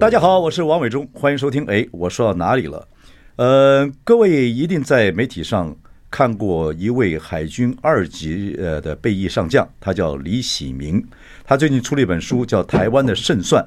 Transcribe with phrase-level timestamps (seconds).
[0.00, 1.64] 大家好，我是王伟忠，欢迎收听。
[1.64, 2.86] 哎，我说到哪里了？
[3.34, 5.76] 呃，各位一定在媒体上
[6.08, 11.04] 看过一位海军二级呃的备役上将，他叫李喜明。
[11.44, 13.60] 他最近出了一本书，叫《台湾的胜算》。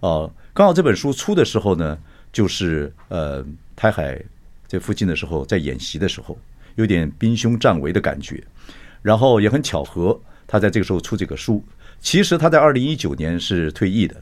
[0.00, 1.96] 哦，刚好这本书出的时候呢，
[2.32, 4.20] 就是呃台海
[4.66, 6.36] 这附近的时候，在演习的时候，
[6.74, 8.42] 有点兵凶战危的感觉。
[9.02, 11.62] 然后也很巧合，他在这个时候出这个书。
[12.00, 14.16] 其实他在二零一九年是退役的。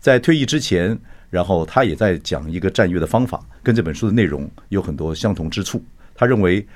[0.00, 5.80] 在退役之前，然后他也在讲一个战略的方法，跟这本书的内容有很多相同之处。
[6.14, 6.66] 他认为，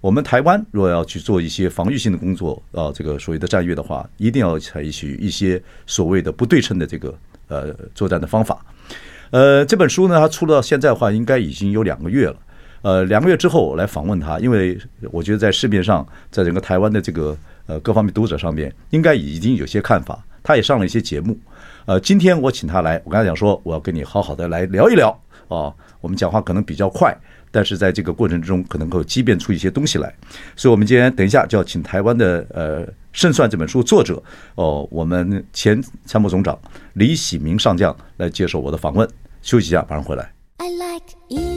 [0.00, 8.64] 我们台湾若要去做一些防御性的工作，啊，这个所谓的战略的话，一定要采取一些所谓的不对称的这个呃作战的方法。
[9.30, 12.36] 呃，这本书呢，他出了到现在的话，应该已经有两个月了。
[12.82, 14.78] 呃，两个月之后我来访问他，因为
[15.10, 20.22] 我觉得在市面上，在整个台湾的这个呃各方面读者上面，应该已经有些看法。
[20.44, 21.36] 他也上了一些节目。
[21.86, 25.08] 呃，今天我请他来，我刚才讲说，我要跟你好好的来聊一聊
[25.46, 25.72] 啊。
[26.00, 27.16] 我们讲话可能比较快，
[27.52, 30.12] 但是在这个过程之中，可能够激辩出一些东西来。
[30.56, 34.20] 所以，我们今天等一下就要请台湾的呃《胜算》这本书作者
[34.56, 36.58] 哦，我们前参谋总长
[36.94, 39.08] 李喜明上将来接受我的访问。
[39.40, 40.32] 休息一下，马上回来。
[40.56, 41.55] I like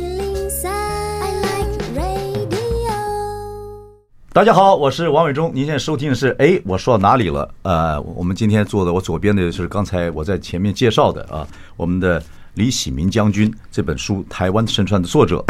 [4.31, 5.51] 大家好，我是王伟忠。
[5.55, 7.51] 您现在收听的是，哎，我说到哪里了？
[7.63, 12.21] 呃，我们今天坐的我左边的是刚才我在前面介绍的啊，我们的
[12.53, 15.43] 李喜明将军这本书《台湾胜算》的作者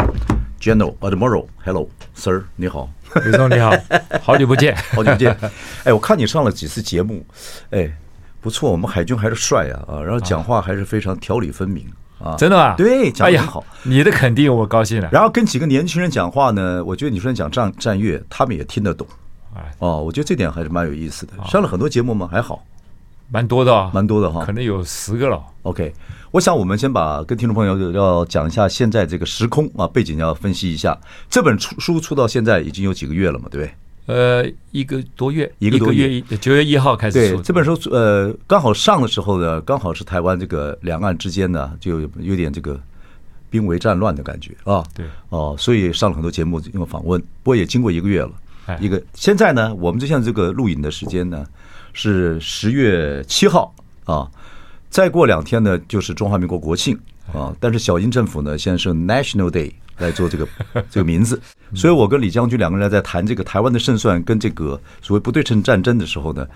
[0.58, 2.88] ，General Admiral，Hello Sir，你好，
[3.26, 3.70] 伟忠你好，
[4.22, 5.36] 好久不见，好久不见。
[5.84, 7.22] 哎，我看你上了几次节目，
[7.68, 7.94] 哎，
[8.40, 11.84] 不错，我们海军还是帅啊啊，然后讲话还是非常条理分明。
[12.22, 12.74] 啊，真的吗？
[12.76, 15.08] 对，讲得好，你的肯定我高兴了。
[15.10, 19.06] 然后跟几个年轻人讲话呢，我觉得你说你讲战战略，他们也听得懂。
[19.54, 21.32] 哎，哦，我觉得这点还是蛮有意思的。
[21.48, 22.28] 上了很多节目吗？
[22.30, 22.62] 还好，
[23.30, 25.42] 蛮多的，蛮多的哈，可能有十个了。
[25.62, 25.92] OK，
[26.30, 30.96] 我想我们先把跟听众朋友要讲一下现在这个时空啊背景，要分析一下。
[31.28, 33.74] 这本书书出到现在已经有几个月了嘛，对不对？
[34.10, 37.12] 呃，一个多月，一个多月，九月一号开始。
[37.12, 42.80] 对，这本书呃，刚好上的时候呢，刚好是台湾这个两岸之间呢，就有点这个
[43.48, 44.84] 兵危战乱的感觉啊。
[44.92, 47.20] 对，哦，所以上了很多节目，因为访问。
[47.20, 48.32] 不过也经过一个月了，
[48.80, 51.46] 一个现在呢，我们就像这个录影的时间呢
[51.92, 53.72] 是十月七号
[54.06, 54.28] 啊，
[54.88, 56.98] 再过两天呢就是中华民国国庆
[57.32, 59.72] 啊，但是小英政府呢现在是 National Day。
[60.00, 60.48] 来做这个
[60.90, 61.40] 这个名字，
[61.74, 66.46] 所以我跟李将军两个人在谈这个台湾的胜算跟这个所谓不对称战争的时候呢，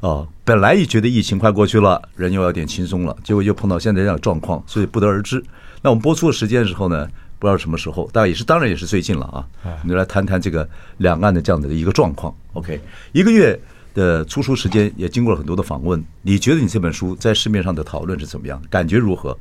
[0.00, 5.42] 哦，本来也觉得疫情快过去了，人又有点轻松了，结果又碰到现在这样的状况，所以不得而知。
[5.82, 7.06] 那我们播出的时间的时候呢，
[7.38, 9.44] 不知道什么时候，但也是当然也是最近了啊。
[9.64, 10.66] 我们就来谈谈这个
[10.98, 12.34] 两岸的这样的一个状况。
[12.54, 12.80] OK，
[13.12, 13.58] 一个月
[13.92, 18.62] 的出书时间也经过了很多的访问，你觉得你这本书在市面上的讨论是怎么样？
[18.70, 19.36] 感觉如何？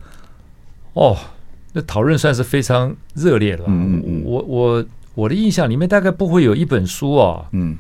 [0.94, 1.18] 哦。
[1.74, 3.66] 那讨论算是非常热烈了。
[3.68, 4.86] 嗯嗯，我我
[5.16, 7.76] 我的印象里面大概不会有一本书啊，嗯，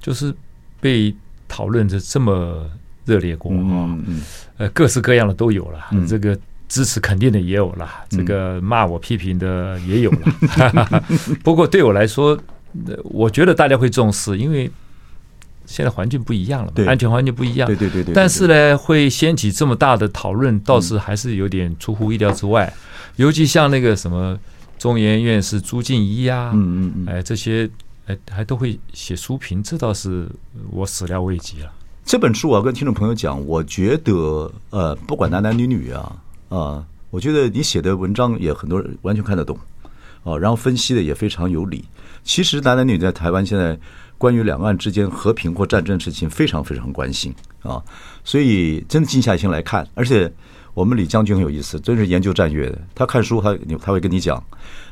[0.00, 0.32] 就是
[0.80, 1.14] 被
[1.48, 2.66] 讨论的这么
[3.06, 3.58] 热烈过啊。
[3.58, 4.22] 嗯嗯，
[4.58, 5.80] 呃，各式各样的都有了。
[6.06, 11.02] 这个支持肯定的也有了，这个骂我批评的也有了。
[11.42, 12.38] 不过对我来说，
[13.04, 14.70] 我觉得大家会重视，因为
[15.66, 17.66] 现在环境不一样了嘛，安全环境不一样。
[17.66, 18.14] 对对对对。
[18.14, 22.72] 但是呢，会掀起这么大的讨论，倒是还是有点出乎意料之外。
[23.20, 24.38] 尤其像那个什么
[24.78, 27.68] 中研院士朱敬一啊，嗯嗯嗯，哎，这些
[28.06, 30.26] 哎还都会写书评，这倒是
[30.70, 31.70] 我始料未及了。
[32.02, 36.16] 这本书我要跟听众朋友讲，我觉得呃，不管男男女女啊
[36.48, 39.54] 啊，我觉得你写的文章也很多人完全看得懂
[40.24, 41.84] 啊，然后分析的也非常有理。
[42.24, 43.78] 其实男男女女在台湾现在
[44.16, 47.84] 关于两岸之间和平或战争事情非常非常关心啊，
[48.24, 50.32] 所以真的静下心来看，而且。
[50.74, 52.78] 我们李将军很有意思，真是研究战略的。
[52.94, 54.42] 他看书，他他会跟你讲，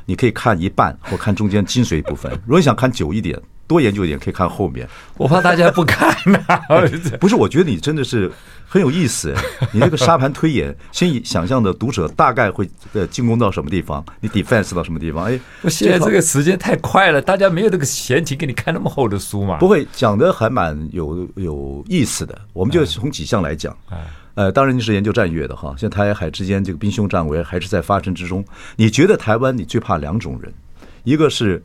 [0.05, 2.31] 你可以看一半或看中间精髓部分。
[2.45, 4.87] 如果你想看久一点，多研究一点，可以看后面。
[5.17, 6.39] 我怕大家不看呢。
[7.19, 8.31] 不是，我觉得你真的是
[8.67, 9.33] 很有意思。
[9.71, 15.25] 你这个沙盘推演，先以想象的读者大概会呃进攻到什么地方，你 defense 到什么地方？
[15.25, 15.39] 哎，
[15.69, 19.57] 现在这个时间太快了，大家没有这个闲情给你看那么厚的书嘛。
[19.57, 22.39] 不会讲的还蛮有有意思的。
[22.53, 23.75] 我们就从几项来讲。
[24.39, 28.41] 呃，当然你是研究战略的哈，现在台海之间这个兵凶战危还是在发生之中。
[28.77, 30.49] 你觉得台湾你最怕两种人，
[31.03, 31.61] 一个是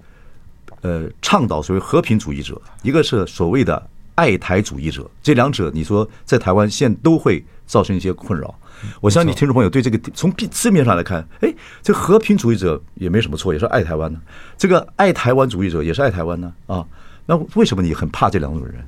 [0.80, 3.80] 呃倡导所谓和平主义者，一个是所谓的
[4.16, 5.08] 爱台主义者。
[5.22, 8.52] 这两者你说在台湾现都会造成一些困扰。
[9.00, 14.20] 我相信你听众朋友对这个从字面上来看，哎，这和平主义者也没什么错，也是爱台湾呢。
[14.58, 16.84] 这个爱台湾主义者也是爱台湾呢啊。
[17.24, 18.84] 那为什么你很怕这两种人？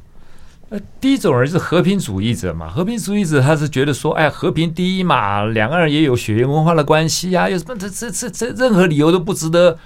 [0.68, 9.78] 呃，第一种人是和平主义者嘛，和平主义者他是觉得说，哎，和平第一嘛，两个人也有血缘文化的关系呀，有什么这这这这任何理由都不值得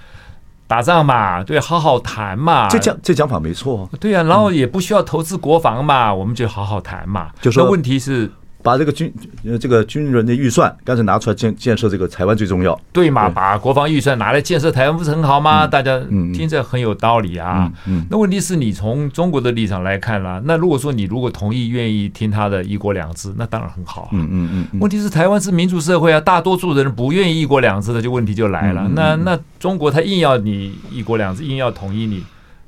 [0.65, 2.67] 打仗嘛，对，好好谈嘛。
[2.67, 7.29] 这讲这讲法没错，对呀，然后也不需要投资国防嘛，我们就好好谈嘛。
[7.41, 8.31] 就说问题是。
[8.63, 9.11] 把这个军
[9.45, 13.29] 呃这个军人的预算干脆拿出来建建设这个台湾最重要，对嘛？
[13.29, 15.65] 把国防预算拿来建设台湾不是很好吗？
[15.65, 15.99] 大家
[16.33, 17.71] 听着很有道理啊。
[18.09, 24.09] 那问题是你从中国的立场来看啦，那如果说你如果同意愿意听他的一国两制，那当然很好啊。
[24.11, 24.79] 嗯嗯嗯。
[24.79, 28.89] 问题是台湾是民主社会啊，大多数人不愿意一国两制的，就问题就来了。
[28.95, 32.23] 那那中国他硬要你一国两制，硬要统一你，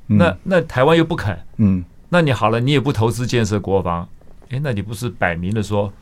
[0.06, 1.38] 那那台湾又不肯。
[1.58, 1.84] 嗯。
[2.10, 4.06] 那你好了，你也不投资建设国防。
[4.50, 5.92] 哎，那你不是摆明了说，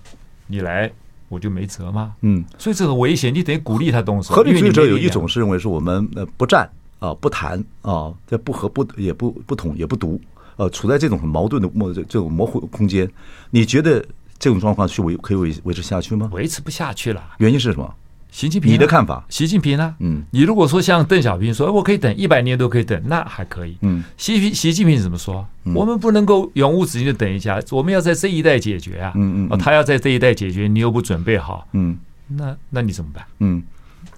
[0.46, 0.90] 你来
[1.28, 2.14] 我就没辙吗？
[2.20, 4.34] 嗯，所以这个危险，你得鼓励他动手。
[4.34, 6.68] 和平主义者有一种是认为是我们呃不战
[6.98, 10.20] 啊不谈啊，这不和不也不不统也不独，
[10.56, 13.10] 呃，处在这种很矛盾的模这种模糊空间。
[13.50, 14.04] 你觉得
[14.38, 16.28] 这种状况去维可以维维持下去吗？
[16.32, 17.94] 维持不下去了，原因是什么？
[18.32, 19.22] 习近平，你的看法？
[19.28, 19.94] 习近平呢？
[20.00, 23.76] 嗯，你如果说像邓小平说，我可以等一百年都可以等，那还可以。
[23.82, 25.46] 嗯，习习习近平怎么说？
[25.74, 29.12] 我们不能够永无止境的等一下，我们要在这一代解决啊。
[29.16, 33.22] 嗯嗯，他要在这一代解决，你又不准备好，嗯，那那你怎么办？
[33.40, 33.62] 嗯，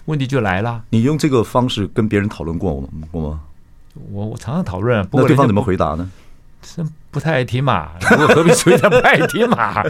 [0.04, 0.84] 问题就来了。
[0.90, 2.88] 你用这个方式跟别人讨论过吗？
[3.10, 3.40] 过吗？
[4.12, 6.08] 我我常常讨论，那对方怎么回答呢？
[6.62, 7.90] 是不太爱听嘛？
[8.12, 9.82] 如果和平主义他不爱听嘛？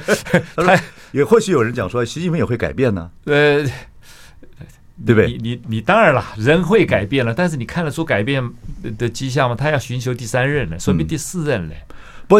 [0.56, 0.80] 他
[1.12, 3.10] 也或许有人讲说，习近平也会改变呢。
[3.26, 3.62] 呃。
[5.04, 5.32] 对不对？
[5.32, 8.42] 你你你当然了，人会改变了，但是你看得出改变
[8.98, 9.56] 的迹象吗？
[9.58, 11.74] 他要寻求第三任了，说明第四任了。
[12.28, 12.36] 不，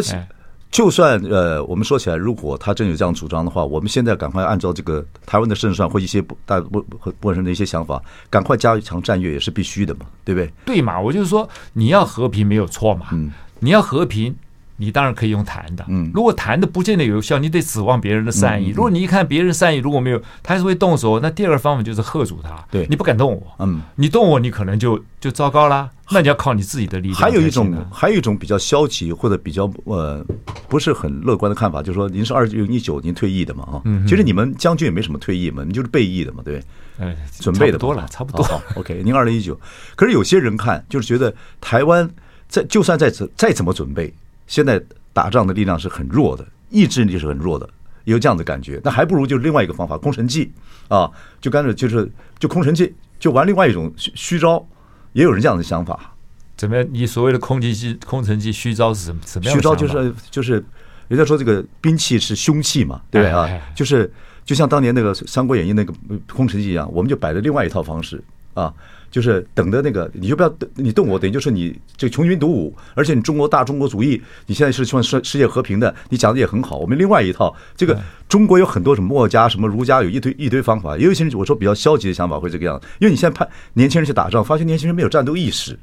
[0.70, 10.52] 就算呃，我们说起来，如果他真有这样主张的话，我们现在赶快按照这个台湾的胜算或一些不大不不不人的一些想法，赶快加强战略也是必须的嘛，对不对？
[10.64, 13.30] 对嘛，我就是说，你要和平没有错嘛，嗯，
[13.60, 14.34] 你要和平。
[14.76, 18.70] 你当然可以用谈的，嗯，如果谈的不见得有效，你得指望别人的善意。
[18.70, 21.20] 如果你一看别人善意如果没有，他还是会动手。
[21.20, 25.88] 那第二个方法就是喝阻他，对，你不敢动我，嗯，你动我，你可能就就糟糕啦。
[26.10, 27.20] 那你要靠你自己的力量。
[27.20, 30.24] 还有一种，还有一种比较消极或者比较呃
[30.68, 36.60] 不是很乐观的看法，就是说您是二零一九您退役的嘛啊，其实你们将军也没什么退役嘛，你就是备役的嘛，对，
[36.98, 38.44] 哎，准备的多了，差不多。
[38.74, 39.58] OK，您二零一九，
[39.94, 42.10] 可是有些人看就是觉得台湾
[42.48, 44.12] 在就算再怎再怎么准备。
[44.46, 44.82] 现在
[45.12, 47.68] 打仗的力量是很弱的，意志力是很弱的，
[48.04, 48.80] 有这样的感觉。
[48.84, 50.52] 那还不如就另外一个方法，空城计
[50.88, 51.10] 啊，
[51.40, 54.66] 就干脆就是就空城计，就玩另外一种虚虚招，
[55.12, 56.14] 也有人这样的想法。
[56.56, 56.86] 怎么样？
[56.90, 59.20] 你所谓的空城计、空城计虚招是什么？
[59.26, 59.74] 什么样虚招？
[59.74, 60.64] 就是就是
[61.08, 63.48] 人家说这个兵器是凶器嘛，对不对啊？
[63.74, 64.12] 就是
[64.44, 65.92] 就像当年那个《三国演义》那个
[66.32, 68.22] 空城计一样，我们就摆了另外一套方式
[68.54, 68.72] 啊。
[69.14, 76.78] 就是等着那个，你就不要你动我，等于就是你这个穷兵黩武，而且你中国大中国主义，你现在是希望世世界和平的，你讲的也很好。
[76.78, 77.96] 我们另外一套，这个
[78.28, 80.98] 中国有很多什么墨家、什么儒家，有一堆一堆方法。
[80.98, 85.78] 也有一些人我说比较消极的想法会这个样子，因为你现在派年轻人去打仗，发现年轻人没有战斗意识。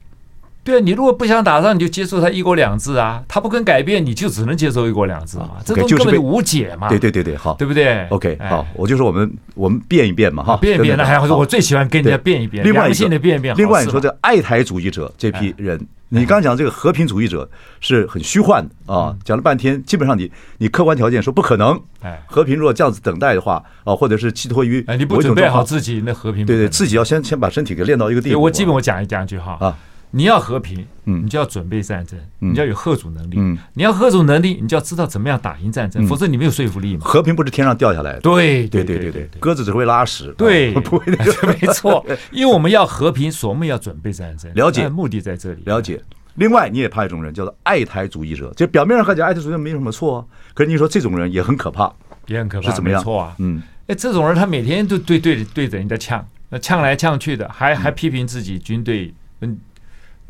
[0.63, 3.24] 对啊，你如果不想打仗，你就接受他一国两制啊。
[3.27, 5.58] 他不肯改变，你就只能接受一国两制嘛。
[5.65, 6.88] 这根本无解嘛。
[6.88, 10.96] 对对对对，好，对不对？OK，好，我就说我们我们变一变嘛，哈，变一变。
[10.96, 12.63] 那还好我最喜欢跟人家变一变。
[12.63, 13.56] 另外一个变一变。
[13.58, 17.50] 另外你说这爱台主义者这批人，你刚刚讲这个和平主义者
[17.80, 21.80] 是很虚幻的啊，讲了半天，基本上你你客观条件说不可能。
[22.01, 28.41] 哎和平如果这样子等待的话啊，或者是寄托于，哎，你不准备好自己，那和平对对，自己要先先把身体给练到一个地步。
[28.41, 29.75] 我基本我讲一讲一句哈啊。
[30.12, 37.06] 你要和平，嗯，你就要准备战争，你要有吓阻能力，嗯，你要吓阻能力，你就要知道怎么样打赢战争，否则你没有说服力嘛。
[37.06, 44.89] 和平不是天上掉下来的，对对对对对，鸽子只会拉屎，对，不会那个， 没错，因为我们要和平，所以我们要准备战争，了解。
[44.89, 46.01] 目的在这里，了解。
[46.36, 51.89] 另外，你也怕一种人叫做爱台主义者，就表面上看起来爱台主义者没什么错，可是你说这种人也很可怕，
[52.27, 53.01] 也很可怕，是怎么样？
[53.01, 59.58] 错啊，嗯，哎，这种人他每天都对对对着人家呛，那呛来呛去的，还还批评自己军队，嗯。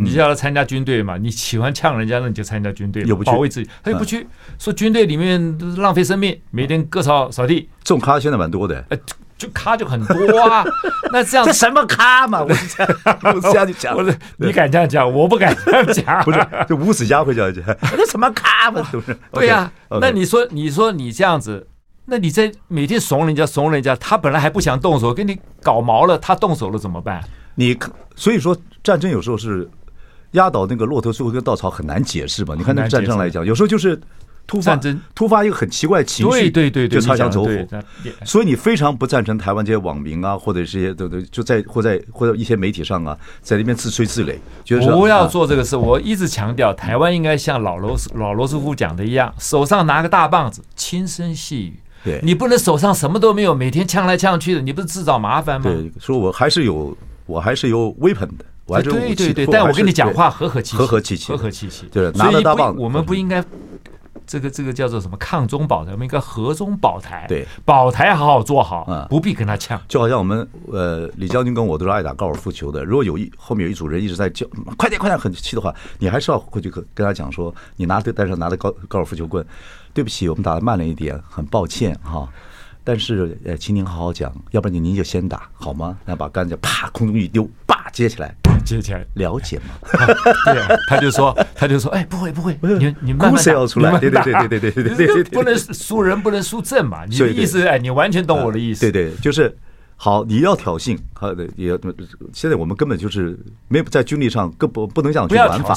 [0.04, 1.18] 你叫他参加军队嘛？
[1.18, 3.70] 你喜欢呛人家，那你就参加军队，保卫自己。
[3.84, 4.28] 他又不去，
[4.60, 7.70] 说军队里面浪费生命，每天割草扫地。
[7.84, 9.00] 这种咖现在蛮多的，哎，
[9.38, 10.64] 就咖就很多啊。
[11.12, 12.42] 那这样这什么咖嘛？
[12.42, 12.98] 我这样，
[13.34, 16.24] 我这样讲，不是你敢这样讲，我不敢这样讲。
[16.24, 17.64] 不是，就吴子嘉会这样讲，
[17.98, 18.84] 那什么咖嘛？
[18.90, 19.18] 是不是？
[19.32, 19.72] 对呀。
[20.00, 21.68] 那你说，你说你这样子。
[22.06, 27.24] 那你在每天怂人家怂人家，他本来还不想动手，跟你搞毛了，他动手了怎么办？
[27.56, 27.78] 你
[28.16, 29.70] 所以说战争有时候是
[30.32, 32.56] 压倒那个骆驼最后一根稻草很难解释吧？
[32.58, 34.00] 你看那个战争来讲，有时候就是。
[34.48, 37.52] 突发战争，突发一个很奇怪的情绪，对对对，就擦枪走火。
[38.26, 44.36] 所以你非常不赞成台湾这些网民啊，或者这些，对对，就在或在或者一些媒体上啊，在那边自吹自擂，
[44.66, 45.78] 觉得不要做这个事。
[45.78, 51.80] 我一直强调，台湾应该像老罗斯老罗斯福讲的一样，手上拿个大棒子，轻声细语。
[52.04, 55.70] 对，你不能手上什么都没有，每天呛来呛去的，你不是自找麻烦吗？
[55.72, 61.86] 对，说我还是有，我还是有 weapon 的，我还是对对对，但我跟你讲话和和气气，和和气气，和和气气。
[61.92, 63.44] 对，拿着大棒，我们不应该。
[64.26, 65.18] 这个这个叫做什么？
[65.18, 67.26] 抗中保台，我们应该和中保台。
[67.28, 69.82] 对，保台好好做好，嗯，不必跟他呛。
[69.90, 72.86] 就好像我们呃，李将军跟我都是爱打高尔夫球的。
[72.86, 74.48] 如果有一后面有一组人一直在叫
[74.78, 79.46] 快点快点很气的话，你还是要回去跟跟他讲说，你拿着带上拿着高高尔夫球棍，
[79.94, 82.26] 对不起，我们打的慢了一点，很抱歉哈。
[82.84, 85.98] 但是呃，请您好好讲，要不然您您就先打好吗？
[86.06, 88.36] 然后把杆子啪空中一丢，叭接起来。
[88.64, 89.74] 接起来了解吗？
[90.46, 97.04] 对，他就说，他就说，哎，不会不会， 你你慢慢要出来，对对对对对对对对，不能输人，不能输阵嘛。
[97.06, 98.82] 你的意思，哎，你完全懂我的意思。
[98.82, 99.58] 对对，就是
[99.96, 101.78] 好，你要挑衅，好的也。
[102.34, 105.74] 现在我们根本就是没有在军力上更不不能讲去玩法，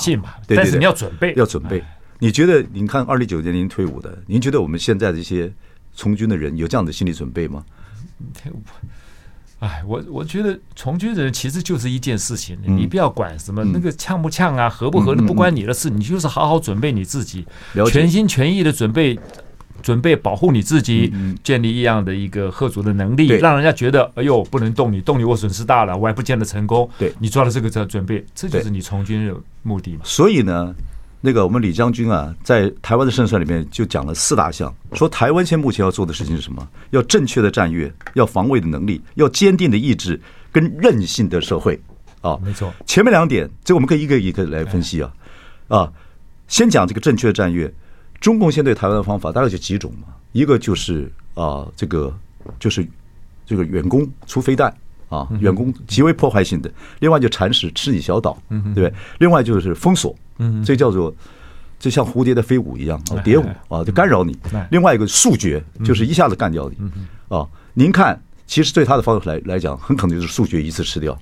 [0.46, 1.82] 对对对，你要准备，要准备。
[2.18, 5.50] 你觉得，您看二零九年您退伍的，您觉得我们现在的一些
[5.94, 7.64] 从军的人有这样的心理准备吗？
[9.60, 17.46] 哎，我我觉得从军的人其实就是一件事情，你不要管什么那个呛不呛啊，合不合的，不关你的事，你就是好好准备你自己，
[17.90, 19.18] 全心全意的准备，
[19.80, 21.10] 准备保护你自己，
[21.42, 26.88] 建立一样的一个吓阻的能力，让人家觉得哎呦不能动你，动你我损失大了，我还不见得成功。
[26.98, 30.00] 对，你抓了这个这准备，这就是你从军的目的嘛。
[30.04, 30.74] 所以呢。
[31.26, 36.68] 那个我们李将军啊，在台湾的胜算里面就讲了四大项，说台湾现在目前要做的事情是什么？
[36.90, 40.20] 要正确的战略，要防卫的能力，要坚定的意志
[40.52, 41.80] 跟韧性的社会。
[42.20, 42.70] 啊，没错。
[42.84, 45.10] 前面两点，这我们可以一个一个来分析啊。
[45.68, 45.90] 啊，
[46.46, 47.72] 先讲这个正确的战略。
[48.20, 52.14] 中共现在对台湾的方法大概就几种嘛，一个就是啊，这个
[52.58, 52.86] 就是
[53.46, 54.70] 这个远攻出飞弹。
[55.08, 56.70] 啊，远攻极为破坏性的。
[57.00, 58.92] 另外就蚕食吃你小岛，对不对？
[59.18, 60.14] 另外就是封锁，
[60.64, 61.14] 这叫做
[61.78, 64.36] 就像蝴蝶的飞舞一样啊，蝶舞啊，就干扰你。
[64.70, 66.76] 另外一个速决，就是一下子干掉你
[67.28, 67.46] 啊。
[67.74, 71.16] 您看，其实对他的方式来来讲，很可能就是速决一次吃掉。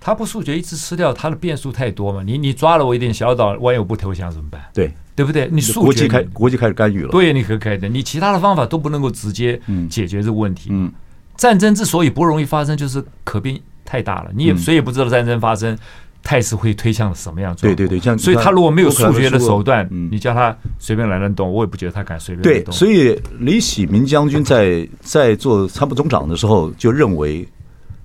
[0.00, 2.22] 他不速决一次吃掉，他的变数太多嘛。
[2.22, 4.62] 你你抓了我一点小岛，万一我不投降怎么办？
[4.72, 5.48] 对对不对？
[5.50, 10.70] 你速决国际开国际开始干预了，对，你可开的，你其他的方法都不能够直接解决这个问题。
[10.72, 10.90] 嗯。
[11.38, 14.30] 战争之所以不容易发生，就是可变太大了。
[14.34, 15.78] 你也谁也不知道战争发生
[16.22, 17.56] 态势会推向什么样。
[17.58, 18.18] 对对对，这样。
[18.18, 27.48] 所以他如果没有速决的手段，你叫他随便来乱动，我也不觉得他敢随便对，所以李喜明将军在在做参谋总长的时候，就认为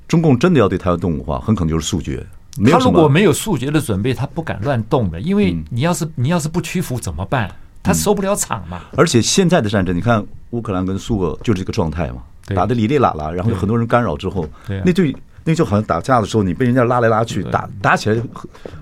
[0.07, 2.25] 中共真的要对台湾动武的话，很可能就是速决。
[2.71, 7.49] 他如果没有速决的准备，他不敢乱动的，因为你要是你要是不屈服怎么办？
[7.81, 8.83] 他收不了场嘛。
[8.95, 12.17] 而且现在的战争，你看乌克兰跟苏俄就是这个状态嘛。
[12.47, 14.47] 打得哩哩啦啦，然后有很多人干扰之后，
[14.83, 15.03] 那就
[15.45, 18.29] 那就好像打架的时候，你被人家拉来拉去，打打起来很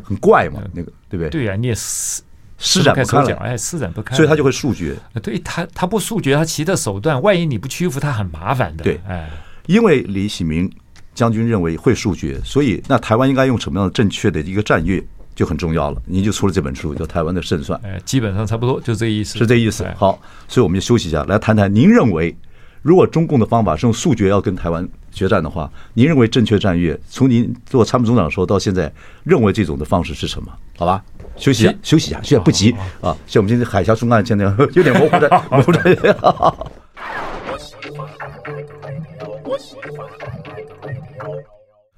[0.04, 1.30] 很怪嘛，那个对不对？
[1.30, 2.22] 对呀，你也施
[2.58, 4.96] 施展不开了，哎，施展不开，所以他就会速决。
[5.24, 8.84] 对他，他不速决，他其他手段，万一你不屈服，他很麻烦的。
[8.84, 9.30] 对，哎，
[9.66, 10.72] 因为李喜明
[11.16, 15.04] 将军认为会速决，所以那台湾应该用什么样的正确的一个战略
[15.34, 16.00] 就很重要了。
[16.06, 17.80] 您就出了这本书，叫《台湾的胜算》。
[17.84, 19.84] 哎，基本上差不多就这意思，是这意思。
[19.98, 22.36] 好，所以我们就休息一下，来谈谈您认为。
[22.82, 27.00] 如果中共的方法是用速决要跟台湾决战的话，您认为正确战略？
[27.08, 28.92] 从您做参谋总长的时候到现在，
[29.24, 30.52] 认为这种的方式是什么？
[30.78, 31.04] 好吧，
[31.36, 32.72] 休息休息一下，现在不急
[33.02, 33.16] 啊。
[33.28, 36.56] 像我们今天海峡中岸现在有点模糊的模糊的。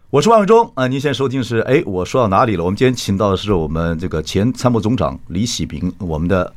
[0.09, 2.63] 我是万伟忠啊，您现在收听是哎，我说到哪里了？
[2.65, 6.53] 我们今天请到的是我们这个前参谋总长李喜平，我们的。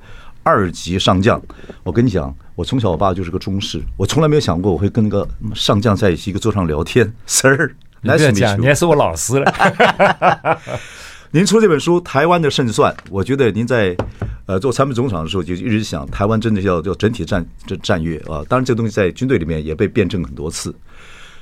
[0.47, 1.43] 二级上将，
[1.83, 7.12] 我跟你讲，我从小我爸就是个中士，我从来没有想过我会跟个上将在一起一个桌上聊天。
[7.26, 7.73] Sir，
[8.03, 10.61] 来，你讲，你还是我老师了。
[11.33, 13.97] 您出这本书《台湾的胜算》，我觉得您在
[14.47, 18.47] 呃做参谋总长的时候就一直想，台湾真的要要整体战战战略啊。
[18.49, 20.73] 当然，这个东西在军队里面也被辩证很多次。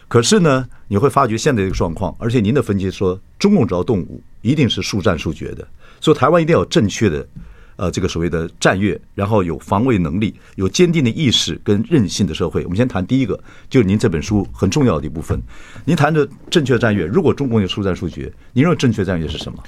[0.09, 5.69] 可是呢，你会发觉现在这个状况，而且您的分析说，中共只要动武，一定是速战速决的，
[6.01, 7.27] 所以台湾一定要有正确的。
[7.77, 12.63] 呃，这个所谓的战略，然后有防卫能力，有坚定的意识跟韧性的社会。
[12.65, 13.39] 我们先谈第一个，
[13.69, 15.41] 就是您这本书很重要的一部分。
[15.85, 19.63] 您谈的正确战略，如果中共有速战速决，您认为正确战略是什么？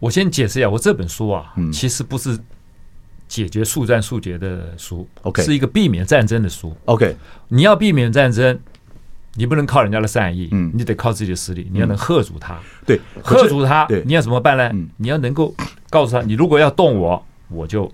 [0.00, 2.38] 我先解释一下，我这本书啊，其实不是
[3.26, 7.16] 解决速战速决的书，OK，是一个避免战争的书，OK。
[7.48, 8.58] 你要避免战争，
[9.36, 14.70] 你不能靠人家的善意，嗯，你得靠自己的实力，你要能喝住他，对，吓阻他，对，你要怎么办呢？
[14.98, 15.54] 你要能够
[15.90, 17.90] 告诉他，你如果要动我，我就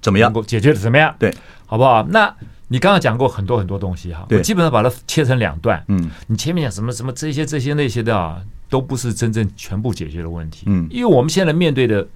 [0.00, 1.14] 怎么样，能够解决的怎么样？
[1.18, 1.34] 对，
[1.66, 2.02] 好不好？
[2.10, 2.34] 那
[2.68, 12.06] 你刚刚讲过很多很多东西哈，我基本上把它切成两段，嗯，你前面讲什么什么这些这些那些的啊，都不是真正全部解决的问题，嗯，因为我们现在面对的。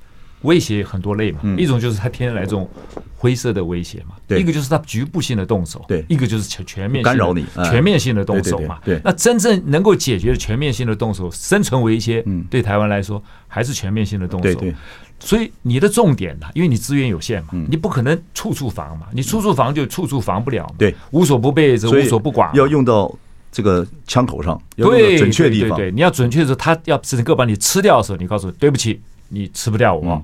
[0.45, 2.69] 威胁很多类嘛，一种就是他天天来这种
[3.17, 8.79] 灰色的威胁嘛，一个就是他局部性的动手，对，一个就是全全面干扰你，全面性的动手嘛。
[8.85, 14.61] 对，那真正能够解决的全面性的动手，生存威胁，对台湾来说还是全面性的动手。
[14.61, 14.75] 对，
[15.19, 20.75] 所以你的重点呢，因为你资源有限嘛，你不可能处处防嘛，你处处防就处处防不了嘛。
[20.77, 23.11] 对，无所不备则无所不寡，要用到
[23.51, 25.79] 这个枪口上，对，准确地方。
[25.79, 30.23] 对，你要准确的时候，他要整个把你吃掉的时候，你告诉我对不起，你吃不掉我。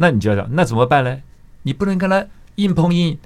[0.00, 1.14] 那你就要讲，那怎么办呢？
[1.62, 3.18] 你不能跟他硬碰硬，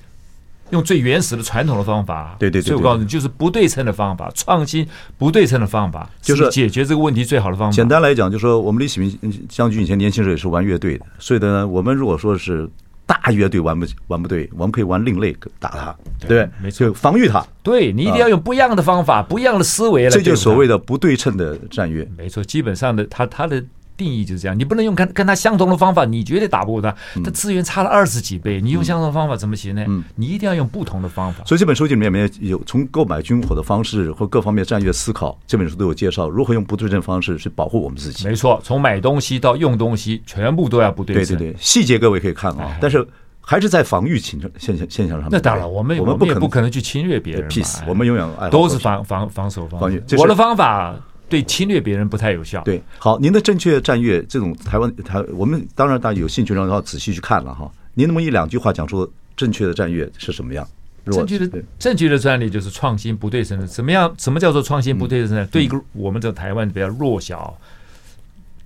[0.70, 2.34] 用最原始的传统的方法。
[2.36, 4.84] 对对对，所以我告诉你，就是不对称的方法，创新
[5.16, 7.72] 不对称的方法，就是解决这个问题最好的方法。
[7.74, 12.68] 简单来讲，就是说我们李启明将军以前年轻时候也是玩乐队的，所以呢，我们如果说是
[13.06, 17.46] 大乐队玩不玩不对，我们可以玩另类打他，对，没错，防御他。
[17.62, 20.10] 对，你一定要用不一样的方法，不一样的思维来。
[20.10, 22.04] 这就是所谓的不对称的战略。
[22.18, 23.62] 没错，基本上的他他的。
[23.96, 26.94] 定义就是这样，你不能用跟跟他相同的方法，你绝对打不过他。
[27.22, 29.84] 他资源差了二十几倍，你用相同的方法怎么行呢？
[30.16, 31.44] 你一定要用不同的方法。
[31.44, 38.26] 所以这本书里面没有从购买军火的方式或各方面战略思考，这本书都有介绍如何用不对称方式去保护我们自己。
[38.26, 41.36] 没错，从买东西到用东西，全部都要不对称。
[41.36, 43.06] 对对对，细节各位可以看啊，但是
[43.40, 45.32] 还是在防御现象现象现象上面。
[45.32, 47.48] 那当然，我们我们不可能不可能去侵略别人。
[47.48, 49.80] peace，我们永远都是防防防守方。
[49.80, 50.94] 防御，我的方法。
[51.34, 52.62] 对侵略别人不太有效。
[52.62, 57.68] 对，好，您的正确战略这种台湾台，我们当然大家有兴趣，然后仔细去看了哈。
[57.94, 60.64] 您能不能一两句话讲说正确的战略是什么样？
[61.06, 63.66] 正确的正确的战略就是创新不对称的。
[63.66, 64.14] 怎么样？
[64.16, 65.44] 什么叫做创新不对称呢？
[65.50, 67.58] 对一个我们这台湾比较弱小、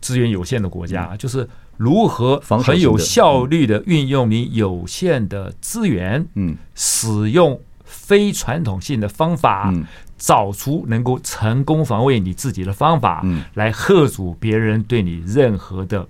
[0.03, 9.87] 资源有限的国家，就是如何很有效率的运用你有限的资源，嗯，使用非传统性的方法，嗯。
[10.19, 16.07] 找出能够成功防卫你自己的方法，嗯，来吓阻别人对你任何的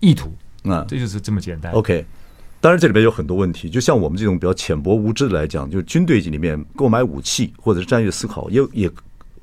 [0.00, 0.30] 意图，
[0.64, 1.72] 嗯，这就是这么简单。
[1.72, 2.04] OK，
[2.60, 8.90] 当然这里边有很多问题，就像我们这种比较浅薄无知的来讲，就是军队里面购买武器或者是战略思考，也也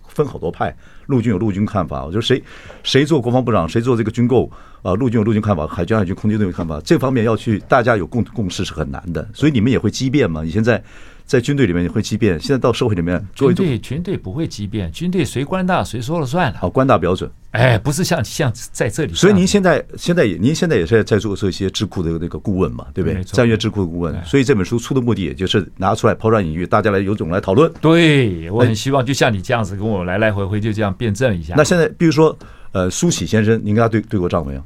[0.08, 0.74] 分好多派。
[1.08, 2.42] 陆军有陆军看法，我觉得谁
[2.84, 4.50] 谁做国防部长，谁做这个军购
[4.84, 4.94] 啊？
[4.94, 6.80] 陆军有陆军看法，海军、海军、空军都有看法。
[6.82, 10.44] 这方面要去大家有共共识是很难的，所以你们也会激辩嘛？
[10.44, 10.84] 你现在？
[11.26, 16.60] 在军队里面你会激变，现在到社会里面，军队军队不会激变，军队谁官大谁说了算了。
[16.60, 17.30] 好，官大标准。
[17.52, 19.14] 哎，不是像像在这里。
[19.14, 23.24] 所以您现在现在也您现在也是在做做一些智库的那个顾问嘛，对不对？
[23.24, 24.24] 战略智库的顾问。
[24.24, 27.72] 所以这本书出的目的，也就是拿出来抛砖引玉，大家来有种来讨论。
[27.82, 31.56] 对，我很希望就像你这样子跟我来来回回就这样辩证一下。
[31.58, 32.38] 那现在比如说
[32.72, 34.62] 呃苏起先生，您跟他对对过账没有？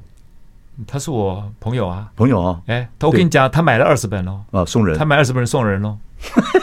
[0.88, 2.62] 他是我朋友啊，朋友啊。
[2.68, 5.98] 哎，我跟你讲，他买了二十本喽，啊送人，他买二十本送人喽。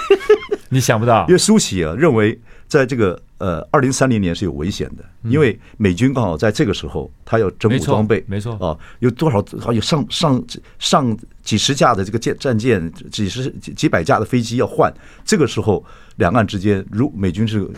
[0.70, 10.44] 你想不到，因为苏起啊认为，在这个呃二零三零年是有危险的，因为美军刚好在这个时候，他要整补装备，没错啊，有多少好有上上
[10.78, 14.92] 上几十架的这个舰战舰，几十几百架的飞机要换，
[15.24, 15.84] 这个时候
[16.16, 17.68] 两岸之间，如美军是。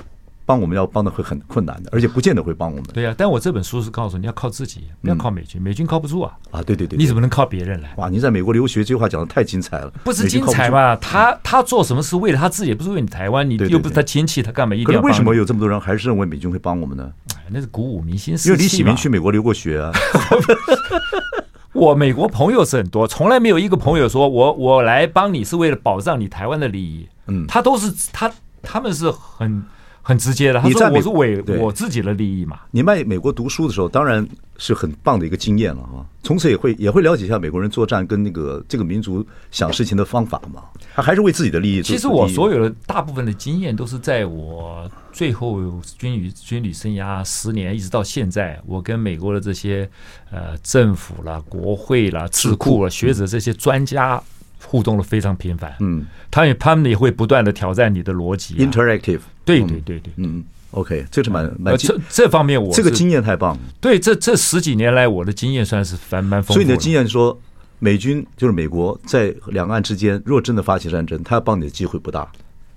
[0.48, 2.84] 帮我们要帮的会很困难的，而且不见得会帮我们。
[2.94, 6.32] 对呀、啊，但我这本书是告诉你要靠自己，不要靠美军，美军靠不住啊！
[6.50, 7.92] 啊，对对对，你怎么能靠别人来？
[7.98, 9.90] 哇，你在美国留学，这句话讲的太精彩了。
[10.04, 10.96] 不是精彩嘛？
[10.96, 15.02] 他他做什么是为了他自己，不是为你台湾，你又不是他亲戚，他干嘛一定要？
[15.02, 17.12] 为什么有这么多人还是认为美军会帮我们呢？
[17.34, 19.92] 哎，那是鼓舞民心，因为李喜明去美国留过学啊。
[21.74, 27.06] 我美国朋友是很多，从来没有一个朋友说我我来帮你是为了保障你台湾的利益。
[27.26, 28.32] 嗯，他都是他
[28.62, 29.62] 他们是很。
[30.08, 32.60] 很直接的，你在我是为我自己的利益嘛。
[32.70, 36.00] 你在美国读书的时候，当然是很棒的一个经验了啊。
[36.22, 40.62] 从此也会也会了解一下美国人作战跟那个这个民族想事情的方法嘛。
[40.94, 41.82] 他还是为自己的利益。
[41.82, 45.60] 其实我所有的大部分的经验都是在我最后
[45.98, 49.86] 军旅军旅生涯十年一直到现在，我跟美国的这些
[50.30, 54.18] 呃政府啦、国会啦、智库啦、学者这些专家。
[54.66, 66.54] 互动的非常频繁，嗯，他也他们也会不断的挑战你的逻辑，interactive，对对对对，嗯，OK，这是蛮蛮这这方面我这个经验太棒了，对，这这十几年来我的经验算是蛮蛮丰富。
[66.54, 67.38] 所以你的经验说，
[67.78, 72.30] 美军就是美国在两岸之间，若真的发起战争，他要帮你的机会不大，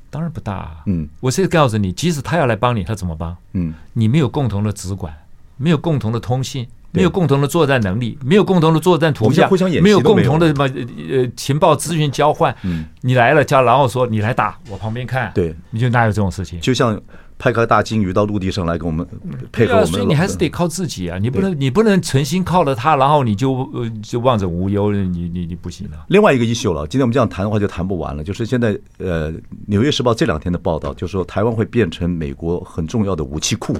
[0.09, 3.35] 当然不大，啊嗯，我是告诉你，即使他要来帮你，他怎么帮？
[3.53, 5.13] 嗯，你没有共同的直管，
[5.57, 6.67] 没有共同的通信。
[6.91, 10.65] 没有共同的作战能力，没有共同的作战图像，互相演没有共同的什么
[11.09, 12.55] 呃情报资讯交换。
[12.63, 15.31] 嗯，你来了，叫然后说你来打，我旁边看。
[15.33, 16.59] 对，你就哪有这种事情？
[16.59, 16.99] 就像。
[17.41, 19.03] 派个大鲸鱼到陆地上来跟我们
[19.51, 21.17] 配合我们，所以你还是得靠自己啊！
[21.17, 26.05] 你不能，你不能存心靠了他，然后你就呃就望着无忧，你你你不行了。
[26.09, 28.23] 另外一个 issue 了，今天我们这样谈的话就谈不完了。
[28.23, 29.33] 就是现在呃，
[29.65, 33.75] 《纽约时报》这两天的报道，就是说台湾会变成美国很重要的武器库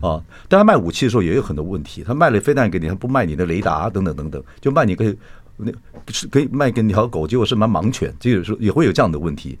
[0.00, 0.20] 啊。
[0.48, 5.14] 但他卖武器的时候也有很多问题，他卖了飞弹给你，他不卖你的雷达等等等等，就卖你个
[5.56, 5.70] 那
[6.08, 9.56] 是可以卖给你条狗，结果是卖盲犬，这个是也会有这样的问题。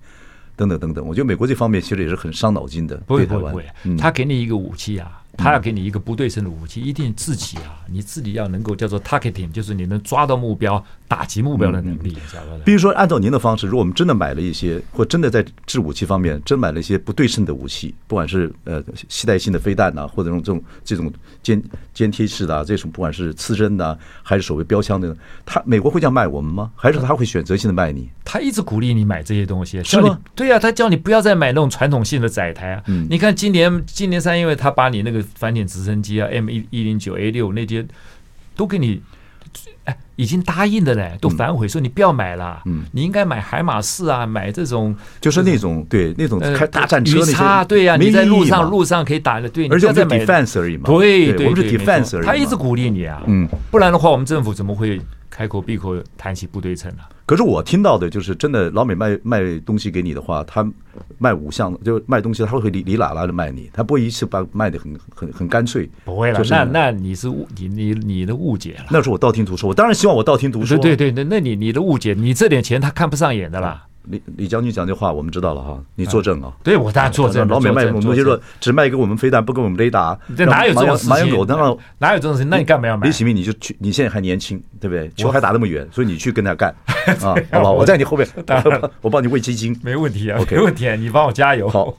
[0.56, 2.96] 等等等等，我觉得美国这方面其实也是很伤脑筋的。
[3.06, 3.66] 不会不会不会，
[3.98, 5.23] 他给你一个武器啊。
[5.36, 12.16] 他要给你一个不对称的武器，一定自己啊，你自己要能够叫做 targeting，就是你能抓到目标、打击目标的能力。
[12.64, 26.70] 比如说，按照您的方式，如果我们真的买了一些，或真的在制武器方面真买了一些不对称的武器，不管是呃携带性的飞弹呐，或者用这种这种尖尖贴式的啊这种，不管是刺针的还是所谓标枪的，他美国会这样卖我们吗？
[26.76, 28.08] 还是他会选择性的卖你？
[28.24, 30.18] 他一直鼓励你买这些东西，是吗？
[30.34, 32.82] 对呀，他叫你不要再买那种传统性的载台啊。
[33.10, 35.23] 你看今年今年三月，因为他把你那个。
[35.34, 37.86] 反潜直升机啊，M 一一零九 A 六那些
[38.54, 39.02] 都给你，
[39.84, 42.62] 哎，已经答应的嘞，都反悔说你不要买了。
[42.64, 57.02] 嗯，你应该买海马四啊，买这种就是那种对那种开大战车那些，对呀，你在路上路上可以打的，对，而且在 defense 而已嘛，对对，我们是 defense 而已，他一直鼓励你啊，嗯，不然的话，我们政府怎么会开口闭口谈起不对称呢？
[57.26, 60.62] 可是我听到的就是，真的老美卖卖东西给你的话，他
[61.16, 65.88] 卖五项就卖东西，他会哩哩啦啦的卖你，他不会一次把卖的很很很干脆。
[66.04, 68.84] 不会了，那那你是误你你你的误解了。
[68.90, 70.78] 那是我道听途说，我当然希望我道听途说。
[70.78, 73.84] 对对对，那那你你的误解，你这点钱他看不上眼的啦。
[74.04, 75.82] 李李将军讲这话，我们知道了哈。
[75.96, 76.52] 你作证啊？
[76.62, 77.48] 对，我当然作证。
[77.48, 80.16] 老美卖我们东西说只卖给我们飞弹，不给我们雷达。
[80.36, 81.10] 这哪有这种事情？
[81.98, 82.48] 哪有这种事情？
[82.48, 83.08] 那你干嘛要买？
[83.08, 85.10] 李启明，你就去，你现在还年轻，对不对？
[85.16, 86.72] 球还打那么远，所以你去跟他干
[87.20, 87.70] 啊，好吧？
[87.72, 88.28] 我在你后面，
[89.02, 90.38] 我帮你喂基金，没问题啊。
[90.48, 91.66] 没问题，你帮我加油。
[91.68, 91.92] 好，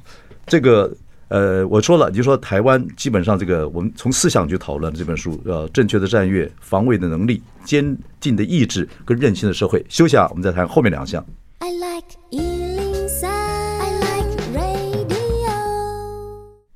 [0.45, 0.89] 这个
[1.27, 9.83] 呃，我说了，你就说台湾基本上这个，我们从思想去讨论这本书，呃，正确的战略、防卫的能力、坚定的意志跟韧性的社会。
[9.89, 11.25] 休息啊，我们再谈后面两项。
[11.59, 12.64] I like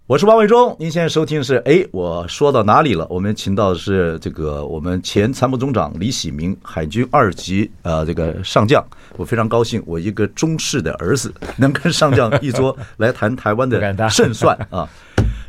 [0.10, 3.06] 我是王伟忠，您现在收听的是哎，我说到哪里了？
[3.12, 8.84] 我们请到的是这个我们前参谋总长李喜明，海军二级呃这个上将，
[9.18, 14.90] 我非常高兴，我一个中士的儿子能跟上将一桌来谈台湾的 胜算啊。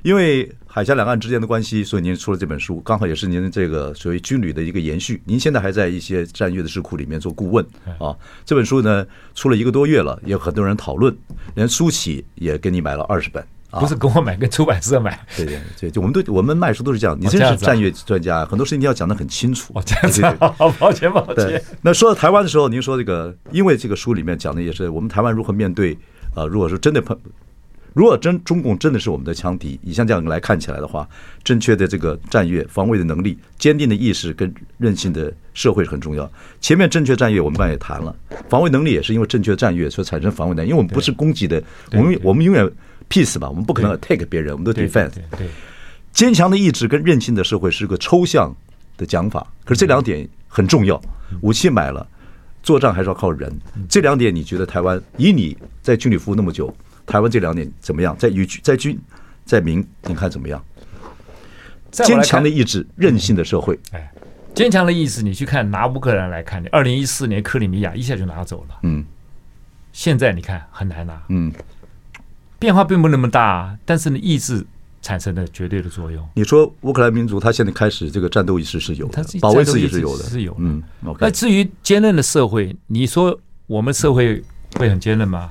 [0.03, 5.23] 因为海峡两岸之间的关系，所以您出了这本书，刚好也是您这个所谓军旅的一个延续。
[5.25, 7.65] 您现在还在一些战略的智库里面做顾问
[7.99, 8.15] 啊。
[8.45, 11.17] 这本书呢出了一个多月了，也有很多人讨论，
[11.55, 13.43] 连苏启也给你买了二十本。
[13.71, 15.19] 不是跟我买，跟出版社买。
[15.37, 17.17] 对对对，就我们都我们卖书都是这样。
[17.21, 19.73] 你真是战略专家，很多事情你要讲得很清楚。
[19.75, 20.23] 哦，这样子。
[20.59, 21.63] 好，抱歉抱歉。
[21.81, 25.97] 那说到台湾的时候，您说这个，因为这个书里面讲的也是我们台湾如何面对
[26.35, 26.45] 啊。
[26.45, 27.17] 如果说真的碰，
[27.93, 31.09] 如果真中共真的是我们的强敌，以像这样来看起来的话，
[31.45, 36.31] 正确的这个战略防卫的能力、坚定的意识跟韧性的社会是很重要。
[36.61, 38.15] 前面正确战略我们刚才也谈了，
[38.49, 42.69] 防卫能力也是因为正确战略所产生防卫能力，因为我们不是攻击的，我们我们永远。
[43.11, 45.13] Peace 吧，我们不可能 attack 别人，我们都 defense。
[45.37, 45.49] 对，
[46.13, 48.55] 坚强的意志跟任性的社会是个抽象
[48.97, 50.99] 的讲法，可是这两点很重要。
[51.43, 52.07] 武器买了，
[52.63, 53.53] 作战还是要靠人。
[53.89, 58.17] 这两点，你觉得台湾以你在军旅服务那么久，台湾这两点怎么样？
[58.17, 58.99] 在与在军
[59.45, 60.65] 在民，你看怎么样？
[61.91, 63.79] 坚强的意志，任性的社会。
[63.91, 64.11] 哎，
[64.55, 68.79] 坚强的意志，你去看拿乌克兰来看，你二零一四年克里米亚一下就拿走了。
[68.83, 69.05] 嗯，
[69.93, 71.21] 现在你看很难拿。
[71.29, 71.53] 嗯。
[72.61, 74.65] 变化并不那么大，但是呢，意志
[75.01, 76.25] 产生了绝对的作用。
[76.35, 80.59] 你说乌克兰民族他现在开始这个战斗意识是有的，保卫自己是有的，是有的。
[80.61, 80.83] 嗯。
[81.19, 84.45] 那至于坚韧的社会，你说我们社会
[84.77, 85.51] 会很坚韧吗？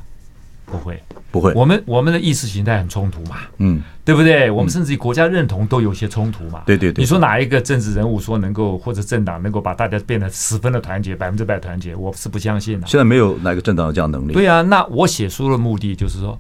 [0.68, 1.52] 不会，不会。
[1.56, 4.52] 我们我们的意识形态很冲突嘛，嗯，对不对？
[4.52, 6.62] 我们甚至于国家认同都有些冲突嘛。
[6.68, 7.02] 对对对。
[7.02, 11.96] 你说哪一个政治人物说能够或者政党能够把大家变得十分的团结，百分之百团结？
[11.96, 12.86] 我是不相信的。
[12.86, 14.34] 现在没有哪个政党有这样能力。
[14.34, 16.38] 对啊，那我写书的目的就是说。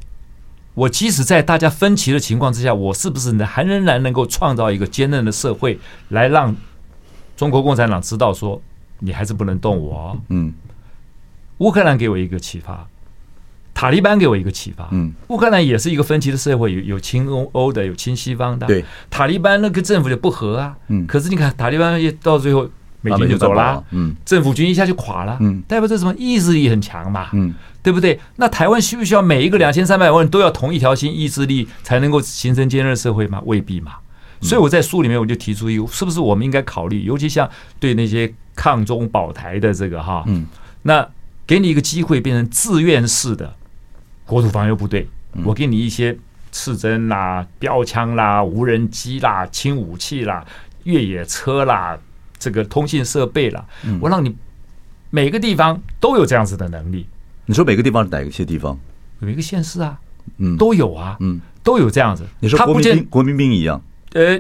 [0.76, 5.78] 我即使在大家分歧的情况之下，我是不是能还仍然能够创造一个坚韧的社会，
[6.10, 6.56] 来让
[7.36, 8.62] 中国共产党知道说，
[9.00, 10.18] 你还是不能动我。
[10.30, 10.54] 嗯，
[11.58, 12.88] 乌克兰给我一个启发，
[13.74, 14.88] 塔利班给我一个启发。
[14.92, 18.66] 嗯，乌克兰也是一个分歧的社会，有有亲欧欧的，有亲西方的。
[18.68, 20.78] 对，塔利班那个政府就不和啊。
[20.88, 22.70] 嗯，可是你看塔利班也到最后。
[23.02, 26.14] 美军就走了，嗯，政府军一下就垮了，嗯，代表这什么？
[26.18, 28.20] 意志力很强嘛，嗯，对不对？
[28.36, 33.42] 那台湾需不需要每一个两千三百万人都要同一条心、意志力才能够形成坚韧社会吗？
[33.46, 33.94] 未必嘛。
[34.42, 40.46] 所以我在书里面我就提出一个，是不是我们应该考虑，尤其像对那些抗中保台的这个哈，嗯，
[40.84, 41.06] 那
[41.46, 43.54] 给你一个机会，变成自愿式的
[44.26, 45.08] 国土防卫部队，
[45.44, 46.18] 我给你一些
[46.52, 50.46] 刺针啦、标枪啦、无人机啦、轻武器啦、
[50.84, 51.98] 越野车啦、
[52.40, 53.68] 这个通信设备了，
[54.00, 54.36] 我让你
[55.10, 57.06] 每个地方都有这样子的能力。
[57.46, 58.80] 你说每个地方是哪一些地方？
[59.20, 60.00] 每个县市啊，
[60.38, 61.40] 嗯，都有啊，嗯。
[61.62, 63.80] 都有这样子，你说国民兵国民兵一样，
[64.14, 64.40] 呃，